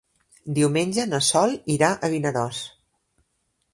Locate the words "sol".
1.27-1.53